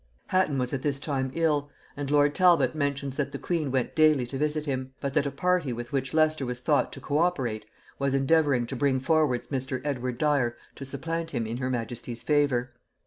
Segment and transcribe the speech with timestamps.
[0.29, 4.25] Hatton was at this time ill, and lord Talbot mentions that the queen went daily
[4.25, 7.65] to visit him, but that a party with which Leicester was thought to co operate,
[7.99, 9.79] was endeavouring to bring forwards Mr.
[9.85, 12.73] Edward Dyer to supplant him in her majesty's favor.